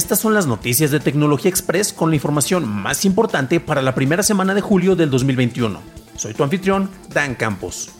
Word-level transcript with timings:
Estas 0.00 0.20
son 0.20 0.32
las 0.32 0.46
noticias 0.46 0.90
de 0.90 0.98
Tecnología 0.98 1.50
Express 1.50 1.92
con 1.92 2.08
la 2.08 2.16
información 2.16 2.66
más 2.66 3.04
importante 3.04 3.60
para 3.60 3.82
la 3.82 3.94
primera 3.94 4.22
semana 4.22 4.54
de 4.54 4.62
julio 4.62 4.96
del 4.96 5.10
2021. 5.10 5.78
Soy 6.16 6.32
tu 6.32 6.42
anfitrión, 6.42 6.88
Dan 7.12 7.34
Campos. 7.34 7.90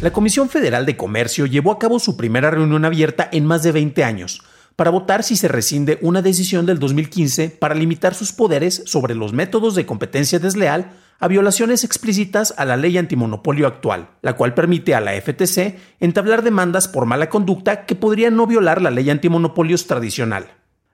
La 0.00 0.12
Comisión 0.12 0.48
Federal 0.48 0.86
de 0.86 0.96
Comercio 0.96 1.46
llevó 1.46 1.72
a 1.72 1.80
cabo 1.80 1.98
su 1.98 2.16
primera 2.16 2.52
reunión 2.52 2.84
abierta 2.84 3.28
en 3.32 3.44
más 3.44 3.64
de 3.64 3.72
20 3.72 4.04
años 4.04 4.40
para 4.76 4.92
votar 4.92 5.24
si 5.24 5.34
se 5.34 5.48
rescinde 5.48 5.98
una 6.00 6.22
decisión 6.22 6.64
del 6.64 6.78
2015 6.78 7.50
para 7.50 7.74
limitar 7.74 8.14
sus 8.14 8.32
poderes 8.32 8.84
sobre 8.86 9.16
los 9.16 9.32
métodos 9.32 9.74
de 9.74 9.84
competencia 9.84 10.38
desleal 10.38 10.92
a 11.18 11.26
violaciones 11.26 11.82
explícitas 11.82 12.54
a 12.56 12.64
la 12.64 12.76
ley 12.76 12.98
antimonopolio 12.98 13.66
actual, 13.66 14.10
la 14.22 14.34
cual 14.34 14.54
permite 14.54 14.94
a 14.94 15.00
la 15.00 15.20
FTC 15.20 15.76
entablar 15.98 16.44
demandas 16.44 16.86
por 16.86 17.04
mala 17.04 17.28
conducta 17.28 17.84
que 17.84 17.96
podrían 17.96 18.36
no 18.36 18.46
violar 18.46 18.80
la 18.80 18.92
ley 18.92 19.10
antimonopolios 19.10 19.88
tradicional. 19.88 20.52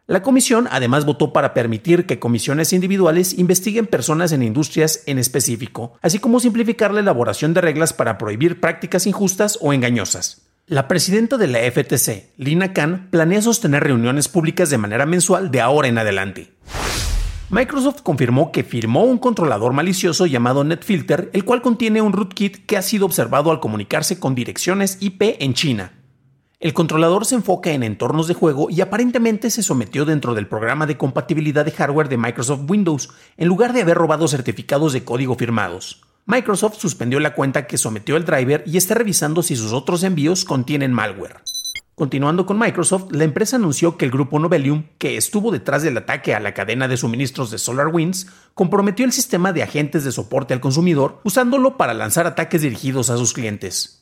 La 0.08 0.20
comisión 0.20 0.66
además 0.70 1.04
votó 1.04 1.32
para 1.32 1.54
permitir 1.54 2.06
que 2.06 2.18
comisiones 2.18 2.72
individuales 2.72 3.38
investiguen 3.38 3.86
personas 3.86 4.32
en 4.32 4.42
industrias 4.42 5.04
en 5.06 5.18
específico, 5.18 5.92
así 6.02 6.18
como 6.18 6.40
simplificar 6.40 6.92
la 6.92 7.00
elaboración 7.00 7.54
de 7.54 7.60
reglas 7.60 7.92
para 7.92 8.18
prohibir 8.18 8.60
prácticas 8.60 9.06
injustas 9.06 9.58
o 9.60 9.72
engañosas. 9.72 10.42
La 10.66 10.88
presidenta 10.88 11.36
de 11.36 11.46
la 11.46 11.60
FTC, 11.60 12.32
Lina 12.36 12.72
Khan, 12.72 13.10
planea 13.10 13.42
sostener 13.42 13.84
reuniones 13.84 14.26
públicas 14.26 14.70
de 14.70 14.78
manera 14.78 15.06
mensual 15.06 15.52
de 15.52 15.60
ahora 15.60 15.86
en 15.86 15.98
adelante. 15.98 16.52
Microsoft 17.50 18.02
confirmó 18.02 18.50
que 18.50 18.64
firmó 18.64 19.04
un 19.04 19.18
controlador 19.18 19.72
malicioso 19.72 20.26
llamado 20.26 20.64
NetFilter, 20.64 21.30
el 21.32 21.44
cual 21.44 21.62
contiene 21.62 22.02
un 22.02 22.12
rootkit 22.12 22.66
que 22.66 22.76
ha 22.76 22.82
sido 22.82 23.06
observado 23.06 23.52
al 23.52 23.60
comunicarse 23.60 24.18
con 24.18 24.34
direcciones 24.34 24.96
IP 25.00 25.36
en 25.38 25.54
China. 25.54 25.92
El 26.62 26.74
controlador 26.74 27.26
se 27.26 27.34
enfoca 27.34 27.72
en 27.72 27.82
entornos 27.82 28.28
de 28.28 28.34
juego 28.34 28.70
y 28.70 28.82
aparentemente 28.82 29.50
se 29.50 29.64
sometió 29.64 30.04
dentro 30.04 30.32
del 30.32 30.46
programa 30.46 30.86
de 30.86 30.96
compatibilidad 30.96 31.64
de 31.64 31.72
hardware 31.72 32.08
de 32.08 32.18
Microsoft 32.18 32.70
Windows, 32.70 33.10
en 33.36 33.48
lugar 33.48 33.72
de 33.72 33.82
haber 33.82 33.98
robado 33.98 34.28
certificados 34.28 34.92
de 34.92 35.02
código 35.02 35.34
firmados. 35.34 36.02
Microsoft 36.24 36.78
suspendió 36.78 37.18
la 37.18 37.34
cuenta 37.34 37.66
que 37.66 37.78
sometió 37.78 38.16
el 38.16 38.24
driver 38.24 38.62
y 38.64 38.76
está 38.76 38.94
revisando 38.94 39.42
si 39.42 39.56
sus 39.56 39.72
otros 39.72 40.04
envíos 40.04 40.44
contienen 40.44 40.92
malware. 40.92 41.40
Continuando 41.96 42.46
con 42.46 42.60
Microsoft, 42.60 43.10
la 43.10 43.24
empresa 43.24 43.56
anunció 43.56 43.96
que 43.96 44.04
el 44.04 44.12
grupo 44.12 44.38
Novelium, 44.38 44.84
que 44.98 45.16
estuvo 45.16 45.50
detrás 45.50 45.82
del 45.82 45.96
ataque 45.96 46.32
a 46.32 46.38
la 46.38 46.54
cadena 46.54 46.86
de 46.86 46.96
suministros 46.96 47.50
de 47.50 47.58
SolarWinds, 47.58 48.28
comprometió 48.54 49.04
el 49.04 49.10
sistema 49.10 49.52
de 49.52 49.64
agentes 49.64 50.04
de 50.04 50.12
soporte 50.12 50.54
al 50.54 50.60
consumidor 50.60 51.18
usándolo 51.24 51.76
para 51.76 51.92
lanzar 51.92 52.28
ataques 52.28 52.62
dirigidos 52.62 53.10
a 53.10 53.16
sus 53.16 53.32
clientes. 53.32 54.01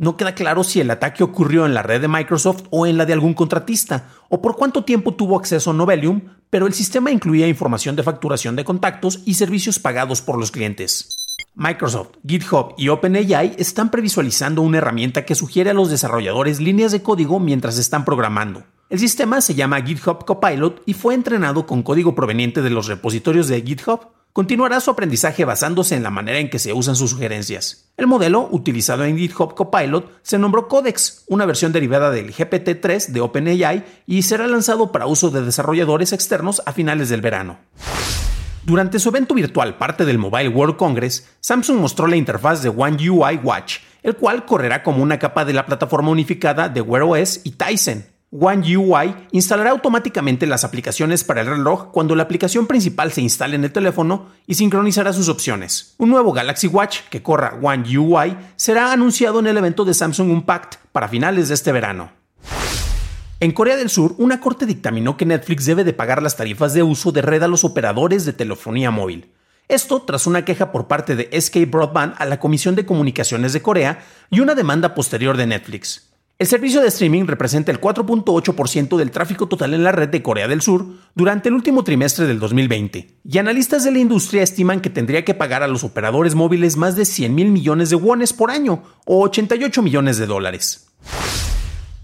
No 0.00 0.16
queda 0.16 0.34
claro 0.34 0.64
si 0.64 0.80
el 0.80 0.90
ataque 0.90 1.22
ocurrió 1.22 1.66
en 1.66 1.74
la 1.74 1.82
red 1.82 2.00
de 2.00 2.08
Microsoft 2.08 2.62
o 2.70 2.86
en 2.86 2.96
la 2.96 3.04
de 3.04 3.12
algún 3.12 3.34
contratista, 3.34 4.08
o 4.30 4.40
por 4.40 4.56
cuánto 4.56 4.82
tiempo 4.82 5.12
tuvo 5.12 5.38
acceso 5.38 5.72
a 5.72 5.74
Novelium, 5.74 6.22
pero 6.48 6.66
el 6.66 6.72
sistema 6.72 7.10
incluía 7.10 7.46
información 7.46 7.96
de 7.96 8.02
facturación 8.02 8.56
de 8.56 8.64
contactos 8.64 9.20
y 9.26 9.34
servicios 9.34 9.78
pagados 9.78 10.22
por 10.22 10.38
los 10.38 10.50
clientes. 10.52 11.14
Microsoft, 11.54 12.12
GitHub 12.26 12.72
y 12.78 12.88
OpenAI 12.88 13.56
están 13.58 13.90
previsualizando 13.90 14.62
una 14.62 14.78
herramienta 14.78 15.26
que 15.26 15.34
sugiere 15.34 15.68
a 15.68 15.74
los 15.74 15.90
desarrolladores 15.90 16.60
líneas 16.60 16.92
de 16.92 17.02
código 17.02 17.38
mientras 17.38 17.76
están 17.76 18.06
programando. 18.06 18.64
El 18.88 19.00
sistema 19.00 19.42
se 19.42 19.54
llama 19.54 19.82
GitHub 19.82 20.24
Copilot 20.24 20.82
y 20.86 20.94
fue 20.94 21.12
entrenado 21.12 21.66
con 21.66 21.82
código 21.82 22.14
proveniente 22.14 22.62
de 22.62 22.70
los 22.70 22.86
repositorios 22.86 23.48
de 23.48 23.60
GitHub 23.60 24.00
continuará 24.32 24.80
su 24.80 24.90
aprendizaje 24.90 25.44
basándose 25.44 25.96
en 25.96 26.02
la 26.02 26.10
manera 26.10 26.38
en 26.38 26.50
que 26.50 26.58
se 26.58 26.72
usan 26.72 26.96
sus 26.96 27.10
sugerencias. 27.10 27.90
El 27.96 28.06
modelo, 28.06 28.48
utilizado 28.50 29.04
en 29.04 29.18
GitHub 29.18 29.54
Copilot, 29.54 30.10
se 30.22 30.38
nombró 30.38 30.68
Codex, 30.68 31.24
una 31.28 31.46
versión 31.46 31.72
derivada 31.72 32.10
del 32.10 32.32
GPT-3 32.32 33.08
de 33.08 33.20
OpenAI 33.20 33.84
y 34.06 34.22
será 34.22 34.46
lanzado 34.46 34.92
para 34.92 35.06
uso 35.06 35.30
de 35.30 35.42
desarrolladores 35.42 36.12
externos 36.12 36.62
a 36.66 36.72
finales 36.72 37.08
del 37.08 37.20
verano. 37.20 37.58
Durante 38.62 38.98
su 38.98 39.08
evento 39.08 39.34
virtual, 39.34 39.78
parte 39.78 40.04
del 40.04 40.18
Mobile 40.18 40.50
World 40.50 40.76
Congress, 40.76 41.28
Samsung 41.40 41.78
mostró 41.78 42.06
la 42.06 42.16
interfaz 42.16 42.62
de 42.62 42.68
One 42.68 42.96
UI 43.08 43.40
Watch, 43.42 43.78
el 44.02 44.16
cual 44.16 44.44
correrá 44.44 44.82
como 44.82 45.02
una 45.02 45.18
capa 45.18 45.44
de 45.44 45.54
la 45.54 45.66
plataforma 45.66 46.10
unificada 46.10 46.68
de 46.68 46.80
Wear 46.80 47.02
OS 47.02 47.40
y 47.44 47.52
Tizen. 47.52 48.09
One 48.32 48.76
UI 48.76 49.12
instalará 49.32 49.70
automáticamente 49.70 50.46
las 50.46 50.62
aplicaciones 50.62 51.24
para 51.24 51.40
el 51.40 51.48
reloj 51.48 51.90
cuando 51.90 52.14
la 52.14 52.22
aplicación 52.22 52.68
principal 52.68 53.10
se 53.10 53.22
instale 53.22 53.56
en 53.56 53.64
el 53.64 53.72
teléfono 53.72 54.28
y 54.46 54.54
sincronizará 54.54 55.12
sus 55.12 55.28
opciones. 55.28 55.96
Un 55.98 56.10
nuevo 56.10 56.32
Galaxy 56.32 56.68
Watch 56.68 57.00
que 57.10 57.24
corra 57.24 57.58
One 57.60 57.98
UI 57.98 58.36
será 58.54 58.92
anunciado 58.92 59.40
en 59.40 59.48
el 59.48 59.56
evento 59.56 59.84
de 59.84 59.94
Samsung 59.94 60.30
Unpacked 60.30 60.78
para 60.92 61.08
finales 61.08 61.48
de 61.48 61.54
este 61.54 61.72
verano. 61.72 62.12
En 63.40 63.50
Corea 63.50 63.76
del 63.76 63.90
Sur, 63.90 64.14
una 64.18 64.38
corte 64.38 64.64
dictaminó 64.64 65.16
que 65.16 65.26
Netflix 65.26 65.66
debe 65.66 65.82
de 65.82 65.92
pagar 65.92 66.22
las 66.22 66.36
tarifas 66.36 66.72
de 66.72 66.84
uso 66.84 67.10
de 67.10 67.22
red 67.22 67.42
a 67.42 67.48
los 67.48 67.64
operadores 67.64 68.24
de 68.24 68.32
telefonía 68.32 68.92
móvil. 68.92 69.32
Esto 69.66 70.02
tras 70.02 70.28
una 70.28 70.44
queja 70.44 70.70
por 70.70 70.86
parte 70.86 71.16
de 71.16 71.40
SK 71.40 71.68
Broadband 71.68 72.14
a 72.18 72.26
la 72.26 72.38
Comisión 72.38 72.76
de 72.76 72.86
Comunicaciones 72.86 73.52
de 73.52 73.62
Corea 73.62 74.04
y 74.30 74.38
una 74.38 74.54
demanda 74.54 74.94
posterior 74.94 75.36
de 75.36 75.46
Netflix. 75.46 76.09
El 76.40 76.46
servicio 76.46 76.80
de 76.80 76.88
streaming 76.88 77.26
representa 77.26 77.70
el 77.70 77.82
4.8% 77.82 78.96
del 78.96 79.10
tráfico 79.10 79.46
total 79.46 79.74
en 79.74 79.84
la 79.84 79.92
red 79.92 80.08
de 80.08 80.22
Corea 80.22 80.48
del 80.48 80.62
Sur 80.62 80.86
durante 81.14 81.50
el 81.50 81.54
último 81.54 81.84
trimestre 81.84 82.26
del 82.26 82.40
2020, 82.40 83.18
y 83.22 83.36
analistas 83.36 83.84
de 83.84 83.92
la 83.92 83.98
industria 83.98 84.42
estiman 84.42 84.80
que 84.80 84.88
tendría 84.88 85.22
que 85.22 85.34
pagar 85.34 85.62
a 85.62 85.68
los 85.68 85.84
operadores 85.84 86.34
móviles 86.34 86.78
más 86.78 86.96
de 86.96 87.04
100 87.04 87.34
mil 87.34 87.50
millones 87.50 87.90
de 87.90 87.96
wones 87.96 88.32
por 88.32 88.50
año, 88.50 88.82
o 89.04 89.22
88 89.22 89.82
millones 89.82 90.16
de 90.16 90.24
dólares. 90.24 90.88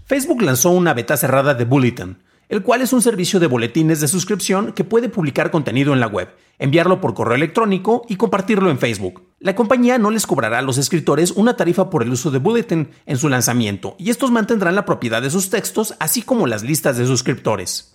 Facebook 0.05 0.43
lanzó 0.43 0.69
una 0.69 0.93
beta 0.93 1.17
cerrada 1.17 1.55
de 1.55 1.65
Bulletin, 1.65 2.17
el 2.49 2.63
cual 2.63 2.81
es 2.81 2.93
un 2.93 3.01
servicio 3.01 3.39
de 3.39 3.47
boletines 3.47 3.99
de 3.99 4.07
suscripción 4.07 4.71
que 4.71 4.83
puede 4.83 5.09
publicar 5.09 5.51
contenido 5.51 5.93
en 5.93 5.99
la 5.99 6.07
web, 6.07 6.29
enviarlo 6.59 7.01
por 7.01 7.13
correo 7.13 7.35
electrónico 7.35 8.03
y 8.07 8.15
compartirlo 8.15 8.69
en 8.69 8.79
Facebook. 8.79 9.23
La 9.39 9.55
compañía 9.55 9.97
no 9.97 10.11
les 10.11 10.25
cobrará 10.25 10.59
a 10.59 10.63
los 10.63 10.77
escritores 10.77 11.31
una 11.31 11.55
tarifa 11.55 11.89
por 11.89 12.03
el 12.03 12.11
uso 12.11 12.31
de 12.31 12.39
Bulletin 12.39 12.89
en 13.05 13.17
su 13.17 13.29
lanzamiento, 13.29 13.95
y 13.99 14.09
estos 14.09 14.31
mantendrán 14.31 14.75
la 14.75 14.85
propiedad 14.85 15.21
de 15.21 15.29
sus 15.29 15.49
textos, 15.49 15.95
así 15.99 16.21
como 16.21 16.47
las 16.47 16.63
listas 16.63 16.97
de 16.97 17.05
suscriptores. 17.05 17.93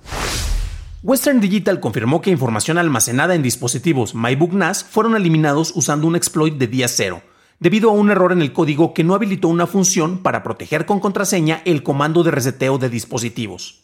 Western 1.02 1.40
Digital 1.40 1.80
confirmó 1.80 2.20
que 2.20 2.30
información 2.30 2.78
almacenada 2.78 3.34
en 3.34 3.42
dispositivos 3.42 4.14
MyBook 4.14 4.52
NAS 4.52 4.84
fueron 4.84 5.16
eliminados 5.16 5.72
usando 5.74 6.06
un 6.06 6.14
exploit 6.14 6.54
de 6.54 6.68
día 6.68 6.86
cero, 6.86 7.22
debido 7.58 7.90
a 7.90 7.94
un 7.94 8.10
error 8.10 8.30
en 8.30 8.40
el 8.40 8.52
código 8.52 8.94
que 8.94 9.02
no 9.02 9.14
habilitó 9.14 9.48
una 9.48 9.66
función 9.66 10.18
para 10.18 10.44
proteger 10.44 10.86
con 10.86 11.00
contraseña 11.00 11.62
el 11.64 11.82
comando 11.82 12.22
de 12.22 12.30
reseteo 12.30 12.78
de 12.78 12.88
dispositivos. 12.88 13.81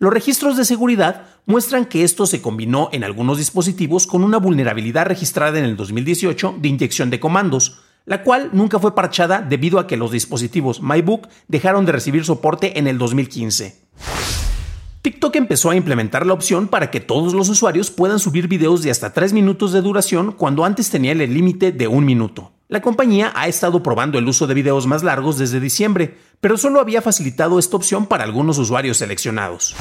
Los 0.00 0.14
registros 0.14 0.56
de 0.56 0.64
seguridad 0.64 1.26
muestran 1.44 1.84
que 1.84 2.04
esto 2.04 2.24
se 2.24 2.40
combinó 2.40 2.88
en 2.90 3.04
algunos 3.04 3.36
dispositivos 3.36 4.06
con 4.06 4.24
una 4.24 4.38
vulnerabilidad 4.38 5.04
registrada 5.04 5.58
en 5.58 5.66
el 5.66 5.76
2018 5.76 6.54
de 6.58 6.68
inyección 6.68 7.10
de 7.10 7.20
comandos, 7.20 7.82
la 8.06 8.22
cual 8.22 8.48
nunca 8.54 8.78
fue 8.78 8.94
parchada 8.94 9.42
debido 9.42 9.78
a 9.78 9.86
que 9.86 9.98
los 9.98 10.10
dispositivos 10.10 10.80
MyBook 10.80 11.28
dejaron 11.48 11.84
de 11.84 11.92
recibir 11.92 12.24
soporte 12.24 12.78
en 12.78 12.86
el 12.86 12.96
2015. 12.96 13.78
TikTok 15.02 15.36
empezó 15.36 15.68
a 15.68 15.76
implementar 15.76 16.24
la 16.24 16.32
opción 16.32 16.68
para 16.68 16.90
que 16.90 17.00
todos 17.00 17.34
los 17.34 17.50
usuarios 17.50 17.90
puedan 17.90 18.20
subir 18.20 18.48
videos 18.48 18.82
de 18.82 18.90
hasta 18.90 19.12
3 19.12 19.34
minutos 19.34 19.72
de 19.72 19.82
duración 19.82 20.32
cuando 20.32 20.64
antes 20.64 20.88
tenía 20.88 21.12
el 21.12 21.18
límite 21.18 21.72
de 21.72 21.88
un 21.88 22.06
minuto. 22.06 22.52
La 22.70 22.80
compañía 22.80 23.32
ha 23.34 23.48
estado 23.48 23.82
probando 23.82 24.16
el 24.16 24.28
uso 24.28 24.46
de 24.46 24.54
videos 24.54 24.86
más 24.86 25.02
largos 25.02 25.36
desde 25.36 25.58
diciembre, 25.58 26.16
pero 26.40 26.56
solo 26.56 26.78
había 26.78 27.02
facilitado 27.02 27.58
esta 27.58 27.76
opción 27.76 28.06
para 28.06 28.22
algunos 28.22 28.58
usuarios 28.58 28.98
seleccionados. 28.98 29.74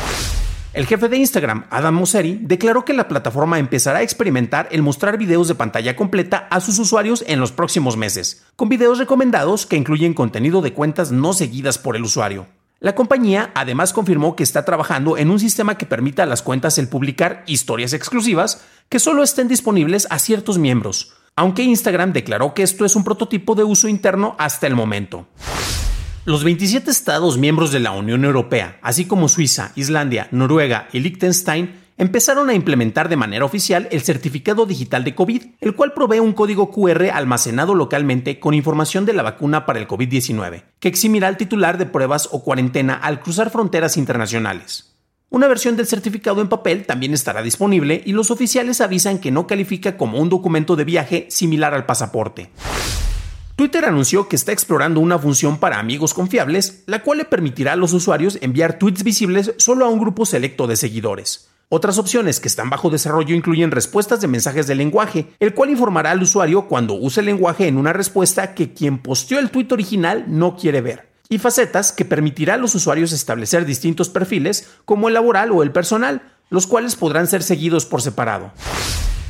El 0.74 0.88
jefe 0.88 1.08
de 1.08 1.18
Instagram, 1.18 1.68
Adam 1.70 1.94
Mosseri, 1.94 2.40
declaró 2.42 2.86
que 2.86 2.94
la 2.94 3.08
plataforma 3.08 3.60
empezará 3.60 4.00
a 4.00 4.02
experimentar 4.02 4.68
el 4.72 4.82
mostrar 4.82 5.20
videos 5.20 5.48
de 5.48 5.54
pantalla 5.54 5.96
completa 5.96 6.48
a 6.50 6.62
sus 6.62 6.80
usuarios 6.80 7.24
en 7.28 7.40
los 7.40 7.52
próximos 7.52 7.96
meses, 7.96 8.44
con 8.56 8.70
videos 8.70 8.98
recomendados 8.98 9.68
que 9.68 9.78
incluyen 9.78 10.16
contenido 10.16 10.64
de 10.64 10.74
cuentas 10.74 11.12
no 11.12 11.34
seguidas 11.34 11.78
por 11.78 11.96
el 11.96 12.02
usuario. 12.02 12.48
La 12.80 12.96
compañía 12.96 13.52
además 13.54 13.94
confirmó 13.94 14.36
que 14.36 14.42
está 14.42 14.66
trabajando 14.66 15.16
en 15.16 15.30
un 15.30 15.40
sistema 15.40 15.78
que 15.78 15.86
permita 15.86 16.24
a 16.24 16.26
las 16.26 16.42
cuentas 16.42 16.80
el 16.80 16.88
publicar 16.88 17.44
historias 17.46 17.94
exclusivas 17.94 18.64
que 18.90 18.98
solo 18.98 19.22
estén 19.22 19.48
disponibles 19.48 20.08
a 20.10 20.18
ciertos 20.18 20.58
miembros, 20.58 21.14
aunque 21.40 21.64
Instagram 21.64 22.12
declaró 22.12 22.54
que 22.54 22.64
esto 22.64 22.84
es 22.84 22.98
un 22.98 23.06
prototipo 23.06 23.56
de 23.56 23.64
uso 23.64 23.88
interno 23.88 24.36
hasta 24.38 24.68
el 24.68 24.76
momento. 24.76 25.26
Los 26.26 26.44
27 26.44 26.92
Estados 26.92 27.38
miembros 27.38 27.72
de 27.72 27.80
la 27.80 27.92
Unión 27.92 28.26
Europea, 28.26 28.78
así 28.82 29.06
como 29.06 29.30
Suiza, 29.30 29.72
Islandia, 29.78 30.28
Noruega 30.32 30.90
y 30.92 31.00
Liechtenstein, 31.00 31.76
empezaron 31.98 32.50
a 32.50 32.56
implementar 32.56 33.08
de 33.08 33.16
manera 33.16 33.46
oficial 33.46 33.88
el 33.90 34.02
certificado 34.02 34.66
digital 34.66 35.06
de 35.06 35.16
COVID, 35.16 35.44
el 35.62 35.76
cual 35.76 35.94
provee 35.94 36.20
un 36.20 36.34
código 36.34 36.72
QR 36.72 37.10
almacenado 37.14 37.74
localmente 37.74 38.38
con 38.42 38.54
información 38.54 39.06
de 39.06 39.14
la 39.14 39.24
vacuna 39.24 39.66
para 39.66 39.80
el 39.80 39.88
COVID-19, 39.88 40.64
que 40.82 40.90
eximirá 40.90 41.30
al 41.30 41.38
titular 41.38 41.78
de 41.78 41.86
pruebas 41.86 42.28
o 42.34 42.44
cuarentena 42.44 42.96
al 42.96 43.22
cruzar 43.22 43.50
fronteras 43.50 43.96
internacionales. 43.96 44.89
Una 45.32 45.48
versión 45.48 45.78
del 45.78 45.86
certificado 45.86 46.42
en 46.42 46.50
papel 46.50 46.88
también 46.88 47.14
estará 47.14 47.44
disponible 47.44 48.02
y 48.04 48.14
los 48.14 48.32
oficiales 48.32 48.82
avisan 48.82 49.20
que 49.20 49.30
no 49.30 49.46
califica 49.46 49.96
como 49.96 50.18
un 50.18 50.28
documento 50.28 50.76
de 50.76 50.86
viaje 50.86 51.28
similar 51.30 51.76
al 51.76 51.86
pasaporte. 51.86 52.50
Twitter 53.56 53.86
anunció 53.86 54.28
que 54.28 54.36
está 54.36 54.54
explorando 54.54 55.00
una 55.00 55.20
función 55.20 55.60
para 55.60 55.78
amigos 55.78 56.16
confiables, 56.16 56.84
la 56.88 57.04
cual 57.04 57.20
le 57.20 57.26
permitirá 57.26 57.74
a 57.74 57.76
los 57.76 57.94
usuarios 57.94 58.40
enviar 58.42 58.80
tweets 58.80 59.04
visibles 59.04 59.54
solo 59.58 59.86
a 59.86 59.90
un 59.90 60.00
grupo 60.00 60.26
selecto 60.26 60.66
de 60.66 60.78
seguidores. 60.78 61.50
Otras 61.68 62.00
opciones 62.00 62.40
que 62.40 62.48
están 62.48 62.72
bajo 62.72 62.90
desarrollo 62.90 63.36
incluyen 63.36 63.70
respuestas 63.70 64.22
de 64.22 64.28
mensajes 64.28 64.66
de 64.66 64.74
lenguaje, 64.74 65.28
el 65.40 65.54
cual 65.54 65.70
informará 65.70 66.10
al 66.10 66.24
usuario 66.24 66.68
cuando 66.68 66.96
use 66.96 67.20
el 67.20 67.28
lenguaje 67.28 67.68
en 67.68 67.78
una 67.78 67.94
respuesta 67.94 68.56
que 68.56 68.74
quien 68.74 68.98
posteó 68.98 69.38
el 69.38 69.52
tweet 69.52 69.68
original 69.70 70.26
no 70.28 70.56
quiere 70.56 70.82
ver 70.82 71.09
y 71.30 71.38
facetas 71.38 71.92
que 71.92 72.06
permitirá 72.06 72.56
a 72.56 72.58
los 72.58 72.74
usuarios 72.74 73.12
establecer 73.12 73.66
distintos 73.66 74.10
perfiles 74.10 74.68
como 74.84 75.08
el 75.08 75.14
laboral 75.14 75.52
o 75.52 75.62
el 75.62 75.72
personal, 75.72 76.24
los 76.50 76.66
cuales 76.66 76.96
podrán 76.96 77.28
ser 77.28 77.44
seguidos 77.44 77.86
por 77.86 78.02
separado. 78.02 78.52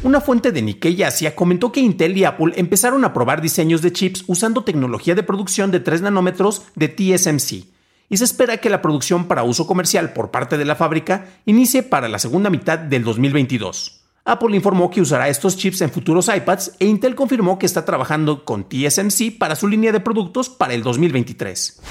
Una 0.01 0.21
fuente 0.21 0.53
de 0.53 0.61
Nikkei 0.61 1.03
Asia 1.03 1.35
comentó 1.35 1.73
que 1.73 1.81
Intel 1.81 2.17
y 2.17 2.23
Apple 2.23 2.53
empezaron 2.55 3.03
a 3.03 3.13
probar 3.13 3.41
diseños 3.41 3.81
de 3.81 3.91
chips 3.91 4.23
usando 4.27 4.63
tecnología 4.63 5.13
de 5.13 5.23
producción 5.23 5.71
de 5.71 5.81
3 5.81 6.03
nanómetros 6.03 6.63
de 6.75 6.87
TSMC, 6.87 7.65
y 8.11 8.17
se 8.17 8.23
espera 8.23 8.57
que 8.57 8.69
la 8.69 8.81
producción 8.81 9.27
para 9.27 9.43
uso 9.43 9.67
comercial 9.67 10.13
por 10.13 10.31
parte 10.31 10.57
de 10.57 10.63
la 10.63 10.75
fábrica 10.75 11.27
inicie 11.45 11.83
para 11.83 12.07
la 12.07 12.17
segunda 12.17 12.49
mitad 12.49 12.79
del 12.79 13.03
2022. 13.03 13.98
Apple 14.31 14.55
informó 14.55 14.89
que 14.89 15.01
usará 15.01 15.27
estos 15.27 15.57
chips 15.57 15.81
en 15.81 15.89
futuros 15.89 16.27
iPads 16.27 16.73
e 16.79 16.85
Intel 16.85 17.15
confirmó 17.15 17.57
que 17.57 17.65
está 17.65 17.83
trabajando 17.83 18.45
con 18.45 18.69
TSMC 18.69 19.37
para 19.37 19.55
su 19.55 19.67
línea 19.67 19.91
de 19.91 19.99
productos 19.99 20.49
para 20.49 20.73
el 20.73 20.83
2023. 20.83 21.81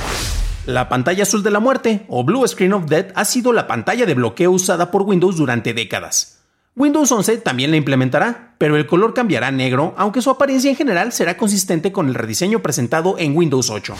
La 0.67 0.89
pantalla 0.89 1.23
azul 1.23 1.43
de 1.43 1.51
la 1.51 1.61
muerte, 1.61 2.05
o 2.09 2.25
Blue 2.25 2.47
Screen 2.47 2.75
of 2.75 2.87
Death, 2.87 3.13
ha 3.15 3.25
sido 3.25 3.53
la 3.53 3.67
pantalla 3.67 4.07
de 4.07 4.15
bloqueo 4.15 4.53
usada 4.53 4.91
por 4.91 5.03
Windows 5.03 5.37
durante 5.37 5.75
décadas. 5.75 6.38
Windows 6.79 7.11
11 7.11 7.39
también 7.39 7.73
la 7.73 7.77
implementará, 7.77 8.55
pero 8.57 8.77
el 8.77 8.87
color 8.87 9.13
cambiará 9.13 9.49
a 9.49 9.51
negro, 9.51 9.95
aunque 9.97 10.23
su 10.23 10.31
apariencia 10.31 10.71
en 10.71 10.77
general 10.77 11.11
será 11.11 11.37
consistente 11.37 11.91
con 11.91 12.07
el 12.07 12.15
rediseño 12.15 12.63
presentado 12.63 13.17
en 13.19 13.37
Windows 13.37 13.69
8. 13.69 13.97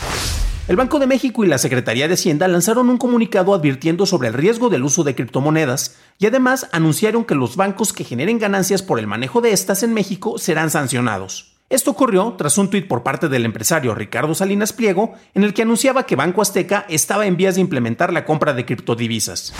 El 0.69 0.77
Banco 0.77 0.97
de 0.97 1.05
México 1.05 1.43
y 1.43 1.49
la 1.49 1.57
Secretaría 1.57 2.07
de 2.07 2.13
Hacienda 2.13 2.47
lanzaron 2.47 2.89
un 2.89 2.97
comunicado 2.97 3.53
advirtiendo 3.53 4.05
sobre 4.05 4.29
el 4.29 4.33
riesgo 4.33 4.69
del 4.69 4.85
uso 4.85 5.03
de 5.03 5.13
criptomonedas 5.13 5.97
y 6.19 6.27
además 6.27 6.69
anunciaron 6.71 7.25
que 7.25 7.35
los 7.35 7.57
bancos 7.57 7.91
que 7.91 8.05
generen 8.05 8.39
ganancias 8.39 8.81
por 8.81 8.97
el 8.97 9.07
manejo 9.07 9.41
de 9.41 9.51
estas 9.51 9.83
en 9.83 9.93
México 9.93 10.37
serán 10.37 10.69
sancionados. 10.69 11.57
Esto 11.69 11.91
ocurrió 11.91 12.35
tras 12.37 12.57
un 12.57 12.69
tuit 12.69 12.87
por 12.87 13.03
parte 13.03 13.27
del 13.27 13.43
empresario 13.43 13.93
Ricardo 13.93 14.33
Salinas 14.33 14.71
Pliego 14.71 15.15
en 15.33 15.43
el 15.43 15.53
que 15.53 15.63
anunciaba 15.63 16.05
que 16.05 16.15
Banco 16.15 16.41
Azteca 16.41 16.85
estaba 16.87 17.25
en 17.25 17.35
vías 17.35 17.55
de 17.55 17.61
implementar 17.61 18.13
la 18.13 18.23
compra 18.23 18.53
de 18.53 18.63
criptodivisas. 18.63 19.53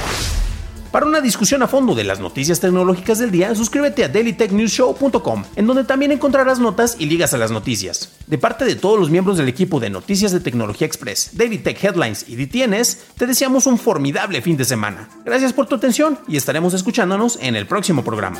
Para 0.92 1.06
una 1.06 1.22
discusión 1.22 1.62
a 1.62 1.68
fondo 1.68 1.94
de 1.94 2.04
las 2.04 2.20
noticias 2.20 2.60
tecnológicas 2.60 3.20
del 3.20 3.30
día, 3.30 3.54
suscríbete 3.54 4.04
a 4.04 4.10
dailytechnewsshow.com, 4.10 5.44
en 5.56 5.68
donde 5.68 5.84
también 5.84 6.12
encontrarás 6.12 6.60
notas 6.60 6.96
y 6.98 7.06
ligas 7.06 7.34
a 7.36 7.38
las 7.38 7.52
noticias. 7.52 8.12
De 8.26 8.40
parte 8.40 8.66
de 8.66 8.76
todos 8.76 9.00
los 9.00 9.12
miembros 9.12 9.38
del 9.38 9.48
equipo 9.48 9.80
de 9.80 9.92
Noticias 9.92 10.32
de 10.32 10.40
Tecnología 10.40 10.88
Express, 10.88 11.32
Daily 11.34 11.60
Tech 11.60 11.84
Headlines 11.84 12.26
y 12.28 12.44
DTNS, 12.44 12.98
te 13.18 13.28
deseamos 13.28 13.68
un 13.68 13.78
formidable 13.78 14.42
fin 14.42 14.58
de 14.58 14.66
semana. 14.66 15.10
Gracias 15.24 15.54
por 15.54 15.68
tu 15.68 15.76
atención 15.76 16.18
y 16.28 16.38
estaremos 16.38 16.74
escuchándonos 16.74 17.38
en 17.40 17.56
el 17.56 17.68
próximo 17.68 18.04
programa. 18.04 18.40